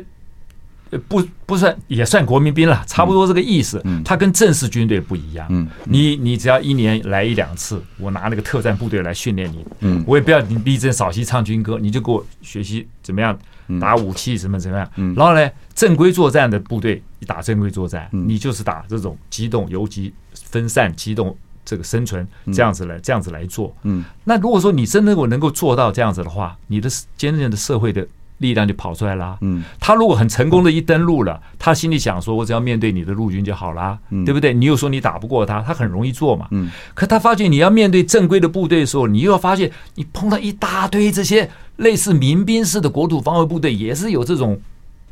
[1.07, 3.81] 不不算也算国民兵了，差不多这个意思。
[3.83, 5.45] 嗯，他跟正式军队不一样。
[5.49, 9.65] 嗯，你你只要一年来一两次，我拿那个特战部队来训练你。
[9.81, 13.37] 嗯，我也不要你立正稍息唱军歌，你就给我学习怎么样
[13.79, 14.89] 打武器，怎么怎么样。
[14.95, 21.37] 嗯，然后呢，正规作战的部队你打正规作战，你就是打这种机动游击分散机动。
[21.65, 28.07] 这个生存这样子来这样子来做，嗯，那如果说你真的我能够做到这样子的话，你的坚韧的社会的
[28.39, 34.53] 力量就跑出来啦，嗯，他如果很成功的一登陆了，他心里想说，我只要面对你的陆军就好了，嗯，对不对？
[34.53, 44.59] 你又说你打不过他，他很容易做嘛，嗯，可他发现你要面对正规的部队的时候，你又要发现你碰到一大堆这些类似民兵式的国土防卫部队，也是有这种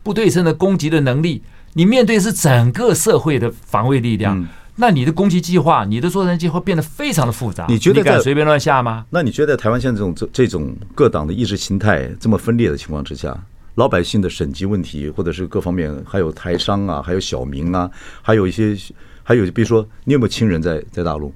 [0.03, 1.41] 不对称的攻击的能力，
[1.73, 4.47] 你面对是整个社会的防卫力量。
[4.79, 7.65] 那你的攻击计划，你的作战计划变得非常的复杂。
[7.67, 9.05] 你觉得敢随便乱下吗？
[9.09, 13.35] 那你觉得台湾现在这种这这种各党的意识形态这么分裂的情况之下，
[13.73, 17.89] 老百姓的省级问题，或者是各方面，还有台商啊，还有小民啊，
[18.21, 18.77] 还有一些，
[19.23, 21.33] 还有比如说，你有没有亲人在在大陆？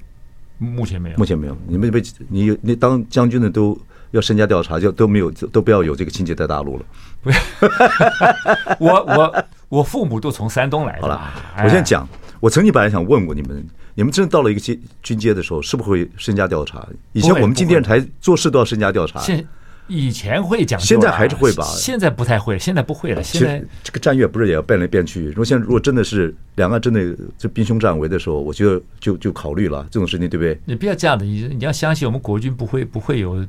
[0.58, 1.56] 目前没有，目前没有。
[1.66, 3.76] 你们被你你当将军的都
[4.12, 6.84] 要身家调查，就都没有都不要有这个亲戚在大陆了。
[8.78, 11.02] 我我我父母都从山东来的。
[11.02, 11.32] 好了，
[11.64, 12.08] 我先讲。
[12.42, 16.84] 我曾经本来想问过你们，你们真的到了一个阶军阶的时候，是不是会身家调查？
[17.12, 19.20] 以前我们进电视台做事都要身家调查。
[19.20, 19.46] 现
[19.86, 21.62] 以前会讲，现在还是会吧？
[21.64, 23.22] 现在不太会，现在不会了。
[23.22, 25.26] 现在这个战略不是也要变来变去？
[25.26, 30.58] 如果现在如果真的是两岸真的就兵凶战危的时候，我觉得就就考虑了这种事情，对不对？
[30.64, 33.46] 你不要这样的，你你要相信我们国军不会不会有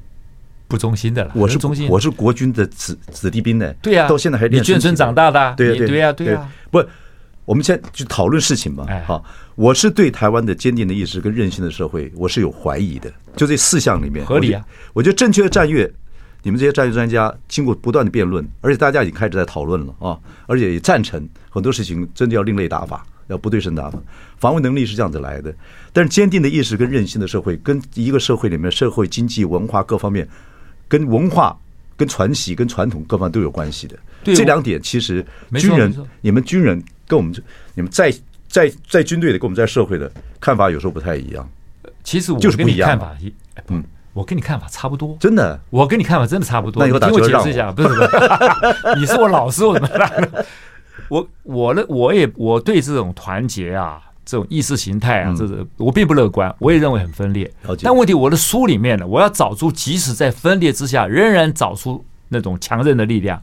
[0.68, 1.32] 不忠心的了。
[1.34, 3.74] 我是忠心，我是国军的子子弟兵呢。
[3.82, 6.84] 对呀，到现在还你眷村长大的，对呀对呀对呀，不。
[7.46, 8.86] 我们现在去讨论事情吧。
[9.06, 9.24] 好，
[9.56, 13.12] 我是对台湾的坚定的意识跟韧性的社会，我是有怀疑的。
[13.36, 14.66] 就这四项里面，合理啊。
[14.94, 15.92] 我觉得正确的战略，
[16.42, 24.00] 你们这些战略专家经过不断的辩论，而且大家已经开始在讨论了啊，而且也赞成很多事情真的要另类打法，要不对称打法。
[24.38, 25.54] 防卫能力是这样子来的，
[25.92, 30.26] 但是坚定的意识跟韧性的社会，跟一个社会里面社会经济文化各方面，
[30.88, 31.58] 跟文化、
[31.98, 33.98] 跟传习、跟传统各方面都有关系的。
[34.24, 35.26] 这两点其实
[35.56, 36.82] 军人，你们军人。
[37.08, 37.34] 跟我们
[37.76, 38.14] 你们在
[38.48, 41.48] 在在军队的跟我们在社会的看法有时候不太一样。
[42.04, 43.16] 其实我就是跟你看法，
[43.68, 45.16] 嗯，我跟你看法差不多。
[45.20, 46.84] 真的，我跟你看法真的差不多。
[46.84, 50.46] 那以后打球让我，听我解释一下，不是不是， 你是我老师，我怎么办？
[51.08, 57.50] 我我呢，我也我对这种团结啊，这种意识形态啊，这是我并不乐观，我也认为很分裂。
[57.82, 63.42] 但问题，我的书里面呢，我要找出即使在分裂之下，仍然找出那种强韧的力量。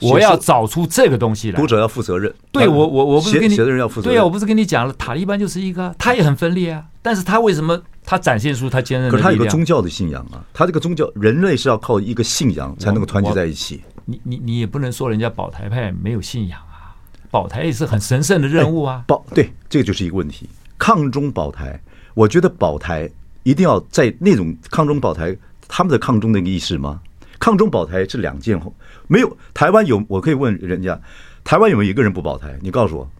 [0.00, 2.32] 我要找出这个东西来，读者要负责任。
[2.52, 4.16] 对我，我我不是跟你写的人要负责任。
[4.16, 6.84] 对啊，我不是跟你讲了，塔利班就是一个，他也很分裂啊。
[7.02, 9.10] 但是他为什么他展现出他坚韧？
[9.10, 13.80] 可是他有个宗教的信仰啊，他这个宗教，人类是要靠一个信仰才能够团结在一起。
[14.04, 16.94] 你你你也不能说人家保台派没有信仰啊，
[17.30, 19.04] 保台也是很神圣的任务啊。
[19.06, 20.48] 保对，这个就是一个问题。
[20.78, 21.80] 抗中保台，
[22.14, 23.10] 我觉得保台
[23.42, 27.00] 一定要在那种抗中保台，他们的抗中的意识吗？
[27.38, 28.60] 抗中保台是两件，
[29.06, 31.00] 没有台湾有，我可以问人家，
[31.44, 32.58] 台湾有没有一个人不保台？
[32.60, 33.10] 你告诉我，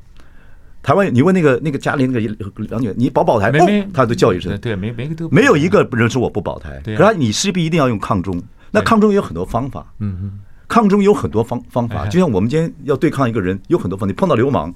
[0.83, 2.21] 台湾你问那个那个家里那个
[2.69, 3.87] 梁女，你保保台没没、哦？
[3.93, 6.81] 他都叫一声，对，没没个都没有一个人说我不保台。
[6.97, 14.11] 可是你势必一定要用抗中，那抗中有很多方法，嗯嗯，抗中有很多方方法，就像我们今天要对抗一个人，有很多方法。
[14.11, 14.75] 你碰到流氓，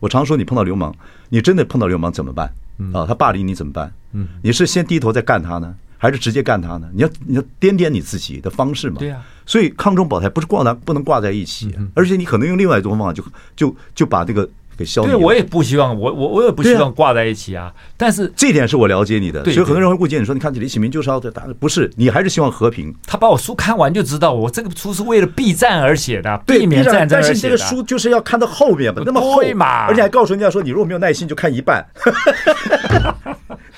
[0.00, 0.94] 我常说你碰到流氓，
[1.28, 2.52] 你真的碰到流氓怎么办？
[2.92, 3.92] 啊，他霸凌你怎么办？
[4.12, 5.74] 嗯，你是先低头再干他呢？
[5.98, 6.88] 还是直接干他呢？
[6.94, 8.96] 你要你要掂掂你自己的方式嘛。
[8.98, 9.20] 对呀。
[9.44, 13.24] 所以抗中保台不是挂在不能挂在一起，而且你可能用另外一种方法就
[13.56, 15.10] 就就把这个给消灭。
[15.10, 17.72] 对，我也不希望我我我也不希望挂在一起啊。
[17.96, 22.94] 但是这一点是我了解你的，所以很多人会误解你说，你看李启明就是要打，不是你还是希望和平。
[23.06, 27.32] 他把我书看完就知道，我这个书是为了避战而写的，避免战争而写的。
[27.32, 31.82] 但是这个书就是要看到后面嘛，那么厚嘛，而且还告诉人家说，你如果没有耐心，就看一半。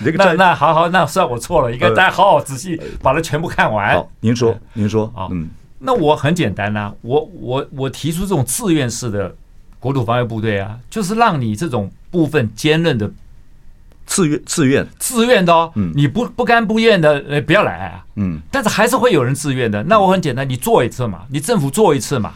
[0.00, 3.94] 那那好好，那算我错了，应该大家好好仔细把它全部看完。
[3.94, 9.34] 好，您说，您说啊，嗯，那我很简单呐，我我我提出这种自愿式的
[9.78, 13.10] 国土防卫部队啊，就是让你这种部分坚韧的
[14.06, 14.86] 自愿自愿。
[14.98, 19.82] 自愿的哦，你不不甘不愿的，呃，不要来啊，嗯，但是还是会有人自愿的。
[19.84, 22.34] 那我很简单，你做一次嘛，你政府做一次嘛，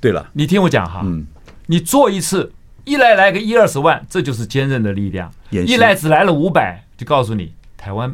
[0.00, 1.26] 对了，你听我讲哈，嗯，
[1.66, 2.52] 你做一次，
[2.84, 8.12] 一来来个一二十万，这就是坚韧的力量；一来只来了五百，就告诉你台湾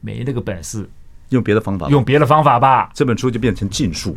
[0.00, 0.88] 没那个本事。
[1.30, 2.90] 用别的方法，用别的方法吧。
[2.94, 4.16] 这本书就变成禁术。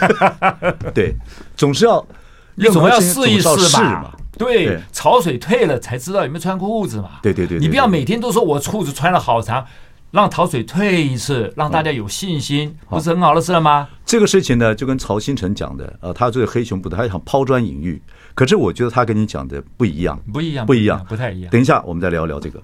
[0.94, 1.14] 对，
[1.54, 2.06] 总是要，
[2.54, 4.10] 你总要试一试嘛。
[4.38, 7.18] 对，潮水退了才知道有没有穿裤子嘛。
[7.20, 9.66] 对对对，你不要每天都说我裤子穿了好长，
[10.12, 13.88] 让潮水退一次，让大家有信心，不是很好的事了吗？
[14.06, 18.00] 这个事情呢，就跟曹新成讲的，呃，他这个黑熊部队，他想抛砖引玉。
[18.34, 21.50] 可是我觉得他跟你讲的不一样，不一样，不一样，不太一样。
[21.52, 22.60] 等一下，我们再聊聊这个。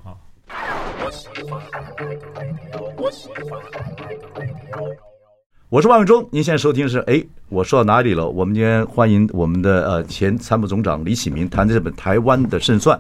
[5.68, 8.28] 我是万永忠，您现在收听的是哎，我说到哪里了？
[8.28, 12.98] 我们今天欢迎我们的呃前参谋总长李启明谈这本《台湾的胜算》。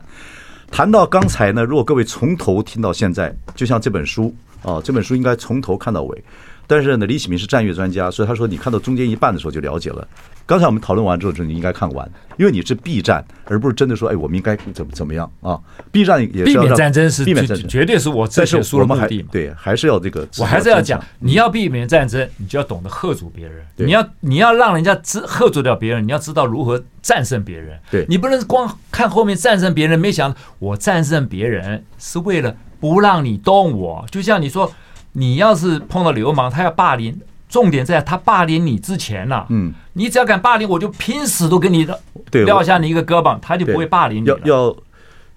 [0.70, 6.24] 谈到刚才呢，如果各位从头听到现在，就像这本书啊，这本书应该从头看到尾。
[6.68, 10.06] 但是呢，李启明是战略专家，所以他说你看到中间一半的时候就了解了。
[10.46, 15.58] 刚才我们讨论完之后，就你应该看完，因为你是避战，而不是真的说，哎，我们应该怎么怎么样啊？
[15.92, 19.22] 避战也是避免战争是避免战争，绝对是我这写书的目的。
[19.30, 20.26] 对，还是要这个。
[20.38, 23.64] 我还是要讲，你要避免战争，你就要懂得喝阻别人。
[23.76, 27.78] 你要你要让人家知喝阻掉别人，你要知道如何战胜别人。
[27.90, 34.04] 对，你不能光看后面战胜别人，没想我战胜别人是为了不让你动我。
[34.10, 34.72] 就像你说。
[35.12, 39.44] 你要是碰到流氓，他要霸凌，重点在他霸凌你之前呐。
[39.50, 41.86] 嗯，你只要敢霸凌，我就拼死都跟你
[42.30, 44.28] 撂下你一个胳膊，他就不会霸凌你。
[44.28, 44.76] 要要，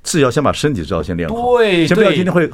[0.03, 1.35] 是要先把身体至少先练好。
[1.57, 2.49] 对，先不要今天会，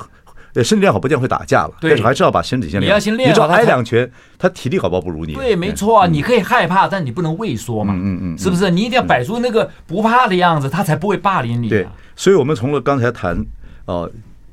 [0.63, 1.71] 身体练好不见会打架了。
[1.81, 2.93] 但是还是要把身体先练好。
[2.93, 3.47] 你要先练好。
[3.47, 5.33] 你挨两拳，他体力好不好不如你。
[5.33, 7.93] 对，没错啊，你可以害怕，但你不能畏缩嘛。
[7.95, 8.71] 嗯嗯，是不是？
[8.71, 11.67] 你一定要摆出那个不怕的样子，他才不会霸凌你。
[11.67, 13.45] 对，所以我们从了刚才谈，
[13.85, 14.09] 哦。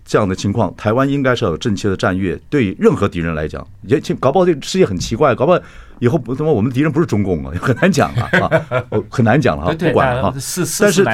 [0.06, 2.40] 这样的情况，台湾应该是要有正确的战略。
[2.48, 5.60] 对任何敌人来讲，也搞不好这个世界很奇怪，搞不好
[5.98, 9.74] 以后不怎么我们的敌人不是中共啊， 很难讲了啊，很难讲了啊。
[9.76, 11.04] 不管啊，是是是。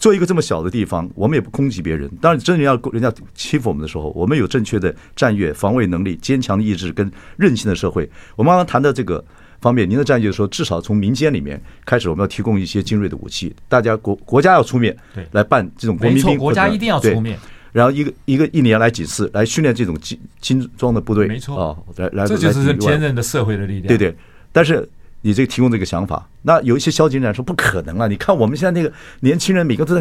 [0.00, 2.10] 做一个这么小的地方，我们也不攻击别人。
[2.20, 8.10] 当然，真的要人家欺负我们的时候，我们有正确的战略、防卫能力、坚强的意志跟韧性的社会。
[8.34, 9.24] 我们刚刚谈到这个
[9.60, 17.38] 方面，您的战略说，至少从民间里面开始，我们要提供一些精锐的武器，大家国国家要出面，对来办这种国民兵，国家一定要出面。
[17.72, 23.86] 然后一个一个一年来几次来训练这种精精装的部队，没错啊，来来这就是坚韧的社会的力量。
[23.86, 24.14] 对对，
[24.52, 24.88] 但是
[25.22, 28.06] 你这个提供这个想法，那有一些消极人说不可能啊！
[28.06, 30.00] 你看我们现在那个年轻人每个都在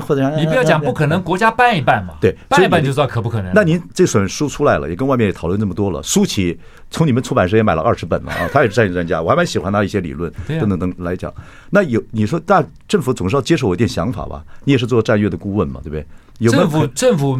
[0.00, 3.52] 或者你不要讲不可能，国家办一办嘛，对，办一办就知道可不可能。
[3.52, 6.56] 那您这本书出来了，也跟外面也讨论这么多了，书企
[6.88, 11.34] 从你们出版社也买了二十本了啊， 他也是战略专家，我还蛮喜欢他一些理论等等等来讲。
[11.70, 14.44] 那有你说大政府总是要接受我一点想法吧？
[14.62, 16.06] 你也是做战略的顾问嘛，对不对？
[16.40, 17.38] 政府政府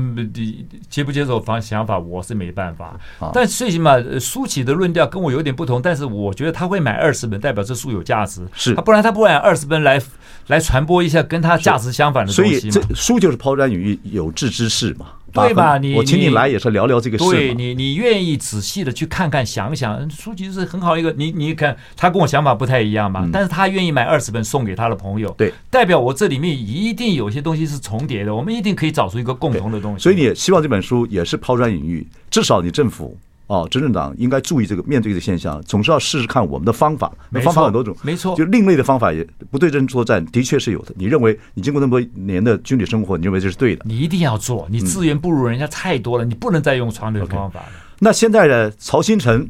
[0.88, 2.98] 接不接受方想法，我是没办法。
[3.32, 8.46] 但最起码书起的论调跟我有点不同，但是我觉得他会买二十本，代表这书有价值。
[8.54, 10.00] 是，不然他不买二十本来
[10.46, 12.60] 来传播一下跟他价值相反的东西。
[12.60, 15.06] 所以这书就是抛砖引玉，有志之士嘛。
[15.34, 15.78] 对吧？
[15.78, 17.24] 你我请你来也是聊聊这个事。
[17.24, 21.12] 对你，你愿意仔细的去看看、想想，书籍是很好一个。
[21.16, 30.02] 你你看，他跟我想法不太一样嘛，但是他愿意买二十本送给他的朋友，对，代表我这里面一定有些东西是重叠的，我们一定可以找出一个共同的东西。
[30.02, 33.18] 所以你也希望这本书也是抛砖引玉，至少你政府。
[33.46, 37.12] 哦，执政党应该注意这个面对的现象，总是要试试看我们的方法。
[37.28, 40.94] 那方法很多种，没错，就另类的方法也不对症作战，的确是有的。
[40.96, 43.84] 你认为你经过那么多年的军旅生活，你认为这是对的？
[43.86, 47.66] 你一定要做，你资源不如人家太多了，你不能再用传统的方法了。
[47.98, 49.46] 那现在的曹兴诚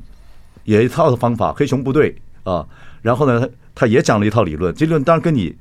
[0.65, 2.67] 也一套的方法，黑熊部队啊，
[3.03, 5.55] 然后呢，他他也讲了一套理论，这理论当然跟你。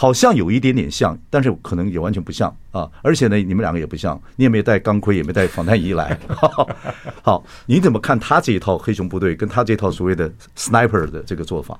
[0.00, 2.88] 好像有一点点像，但是可能也完全不像啊！
[3.02, 6.16] 而且呢，你们两个也不像，你也没带钢盔，也没带防弹衣来。
[7.20, 11.76] 好，你怎么看他这一套黑熊部队，跟他这套所谓的 sniper 的这个做法？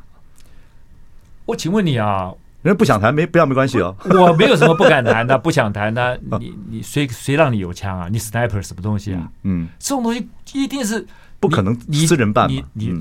[1.47, 3.95] 我请问你啊，人家不想谈，没不要没关系哦。
[4.03, 6.19] 我没有什么不敢谈的，不想谈的。
[6.41, 8.09] 你你谁谁让你有枪啊？
[8.11, 9.31] 你 sniper 什么东西啊？
[9.45, 11.07] 嗯，这种东西一定是
[11.39, 12.63] 不可能私人办嘛。
[12.73, 13.01] 你你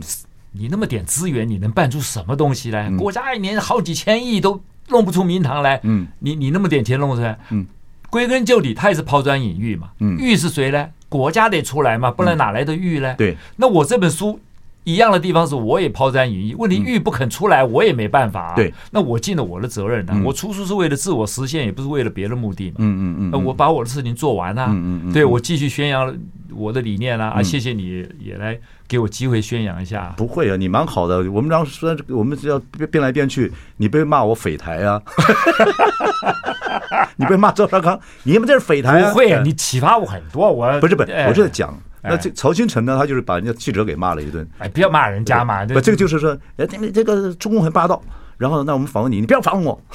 [0.51, 2.88] 你那么点资源，你能办出什么东西来？
[2.91, 4.62] 国家一年好几千亿都。
[4.89, 7.66] 弄不出名堂来，嗯，你你那么点钱弄出来，嗯，
[8.09, 10.88] 归根究底，他也是抛砖引玉嘛，嗯，玉是谁呢？
[11.09, 13.16] 国家得出来嘛，不然哪来的玉呢？
[13.18, 14.39] 对，那我这本书
[14.88, 26.17] 一样的地方是，我也抛砖引玉，问题玉不肯出来，我也没办法，对，那我尽了我的责任呢，我出书是为了自我实现，也不是为了别的目的嘛，嗯嗯嗯，那我把我的事情做完了，嗯嗯，对我继续宣扬
[26.55, 28.57] 我的理念啦，啊，谢谢你也来。
[28.88, 31.29] 给我机会宣扬一下，不会啊，你蛮好的。
[31.29, 32.57] 我们当时说，我们只要
[32.89, 35.01] 变来变去，你被骂我匪台啊，
[37.17, 39.09] 你被骂赵少康，你们这是匪台啊？
[39.11, 40.49] 不会啊，你启发我很多。
[40.49, 41.77] 我不是不是，我是在讲
[42.10, 44.47] 那这曹新成呢，他就是把人家记者给骂了一顿。
[44.58, 45.66] 哎，不要骂人家嘛。
[45.66, 48.01] 不，这个就是说，哎，这个这个中共很霸道。
[48.38, 49.80] 然后，那我们访问你，你不要访问我。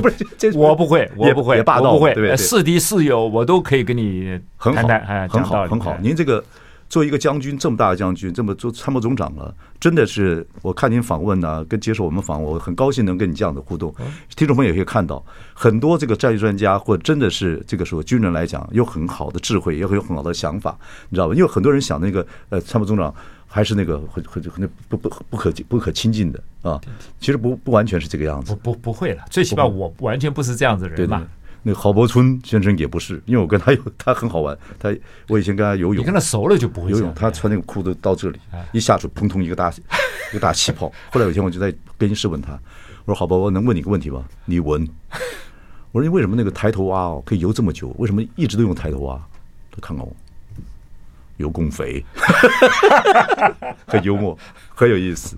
[0.00, 2.12] 不是，这我不会，我不会，也霸道，不会。
[2.14, 2.36] 对不对？
[2.36, 4.88] 是敌是友，我都可以跟你很好，
[5.28, 5.96] 很好，很好。
[6.00, 6.44] 您这个。
[6.90, 13.94] 做一个将军，这么大的将军，这么做参谋总长了，真的是我看您访问呢、啊，跟接受我们访问，我很高兴能跟你这样的互动。
[14.34, 15.24] 听众朋友也可以看到，
[15.54, 20.76] 很多这个战略专家或真的是这个时候军人来讲，有很好的智慧，也会有很好的想法，
[21.08, 21.34] 你知道吧？
[21.34, 23.14] 因为很多人想那个呃参谋总长
[23.46, 26.80] 还是那个很很很不不不可不可亲近的啊，
[27.20, 28.52] 其实不不完全是这个样子。
[28.56, 31.24] 不不不会了，最起码我完全不是这样子的人嘛。
[31.62, 34.56] 那个郝柏村先生也不是，因为我跟他有，他很好玩。
[34.78, 34.94] 他
[35.28, 37.12] 我以前跟他游泳，你跟他熟了就不会游泳。
[37.14, 38.38] 他穿那个裤子到这里，
[38.72, 39.70] 一下水砰通一个大
[40.30, 40.90] 一个大气泡。
[41.10, 42.52] 后来有一天我就在更衣室问他，
[43.04, 44.24] 我说：“郝伯，我能问你个问题吗？
[44.46, 44.88] 你闻，
[45.92, 47.94] 我说你为什么那个抬头蛙哦可以游这么久？
[47.98, 49.20] 为什么一直都用抬头蛙？”
[49.70, 50.16] 他看看我，
[51.36, 52.04] 有共匪，
[53.86, 54.36] 很幽默，
[54.74, 55.36] 很有意思。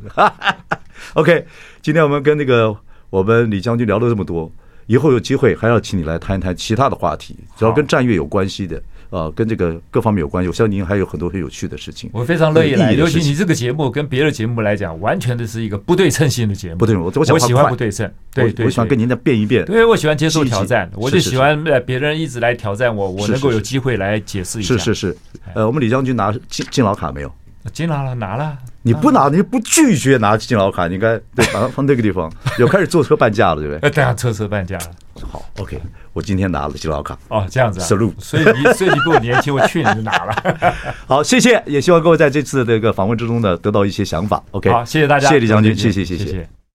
[1.14, 1.46] OK，
[1.82, 2.76] 今天我们跟那个
[3.10, 4.50] 我们李将军聊了这么多。
[4.86, 10.48] 以后有机会还要请你来谈一谈其他的话题，只要跟战略有关系的，呃，跟这个各方面有关系。
[10.48, 12.92] 我相信您还有很多很有趣的事情，我非常乐意来。
[12.92, 16.78] 尤其你这个节目跟别的节目来讲，完全的是一个不对称性的节目。
[16.78, 19.64] 不对，我我喜欢不对称，对对，我喜欢跟您再变一变。
[19.64, 24.76] 对，我喜欢接受挑战，我就喜欢别人一直来挑战我，我能够有机会来解释一下。
[24.76, 25.16] 是是是，
[25.54, 27.32] 呃，我们李将军拿敬敬老卡没有？
[27.70, 28.56] 敬老了，拿了。
[28.82, 32.30] 你不拿，你不拒绝拿金老卡，你应该对，把它放那个地方。
[32.58, 33.90] 有开始坐车半价了，对不对？
[33.90, 34.90] 对啊，坐车半价了。
[35.30, 35.80] 好，OK，
[36.12, 37.16] 我今天拿了金老卡。
[37.28, 37.84] 哦，这样子啊。
[37.86, 38.14] Salute。
[38.18, 40.74] 所以你，所以你比我年轻，我去年就拿了。
[41.06, 44.42] 好，谢谢，也希望各位在这次的这个访问之中呢，得到一些想法。
[44.50, 46.61] OK，好，谢谢大家，谢谢李将军，谢谢，谢谢。